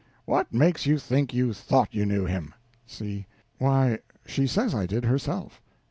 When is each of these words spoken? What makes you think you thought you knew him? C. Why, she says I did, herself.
What 0.25 0.51
makes 0.51 0.87
you 0.87 0.97
think 0.97 1.31
you 1.31 1.53
thought 1.53 1.89
you 1.93 2.07
knew 2.07 2.25
him? 2.25 2.55
C. 2.87 3.27
Why, 3.59 3.99
she 4.25 4.47
says 4.47 4.73
I 4.73 4.87
did, 4.87 5.05
herself. 5.05 5.61